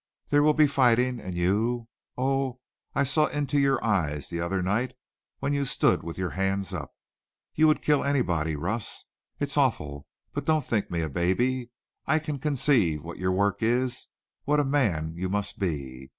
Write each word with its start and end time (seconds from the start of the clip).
"There 0.29 0.41
will 0.41 0.55
be 0.55 0.65
fighting. 0.65 1.19
And 1.19 1.35
you 1.35 1.87
oh, 2.17 2.59
I 2.95 3.03
saw 3.03 3.27
into 3.27 3.59
your 3.59 3.77
eyes 3.83 4.29
the 4.29 4.39
other 4.41 4.63
night 4.63 4.95
when 5.37 5.53
you 5.53 5.63
stood 5.63 6.01
with 6.01 6.17
your 6.17 6.31
hands 6.31 6.73
up. 6.73 6.95
You 7.53 7.67
would 7.67 7.83
kill 7.83 8.03
anybody, 8.03 8.55
Russ. 8.55 9.05
It's 9.39 9.57
awful! 9.57 10.07
But 10.33 10.45
don't 10.45 10.65
think 10.65 10.89
me 10.89 11.01
a 11.01 11.07
baby. 11.09 11.69
I 12.07 12.17
can 12.17 12.39
conceive 12.39 13.03
what 13.03 13.19
your 13.19 13.31
work 13.31 13.61
is, 13.61 14.07
what 14.43 14.59
a 14.59 14.65
man 14.65 15.13
you 15.17 15.29
must 15.29 15.59
be. 15.59 16.09